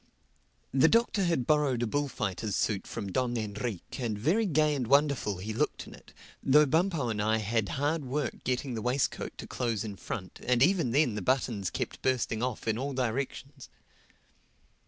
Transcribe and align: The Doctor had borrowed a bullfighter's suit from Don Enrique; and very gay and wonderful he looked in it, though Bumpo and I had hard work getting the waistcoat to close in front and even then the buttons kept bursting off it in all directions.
The 0.73 0.87
Doctor 0.87 1.25
had 1.25 1.45
borrowed 1.45 1.83
a 1.83 1.85
bullfighter's 1.85 2.55
suit 2.55 2.87
from 2.87 3.11
Don 3.11 3.37
Enrique; 3.37 4.03
and 4.03 4.17
very 4.17 4.47
gay 4.47 4.73
and 4.73 4.87
wonderful 4.87 5.37
he 5.37 5.53
looked 5.53 5.85
in 5.85 5.93
it, 5.93 6.11
though 6.41 6.65
Bumpo 6.65 7.09
and 7.09 7.21
I 7.21 7.37
had 7.37 7.69
hard 7.77 8.03
work 8.05 8.43
getting 8.43 8.73
the 8.73 8.81
waistcoat 8.81 9.37
to 9.37 9.45
close 9.45 9.83
in 9.83 9.95
front 9.95 10.39
and 10.43 10.63
even 10.63 10.89
then 10.89 11.13
the 11.13 11.21
buttons 11.21 11.69
kept 11.69 12.01
bursting 12.01 12.41
off 12.41 12.65
it 12.65 12.71
in 12.71 12.77
all 12.79 12.93
directions. 12.93 13.69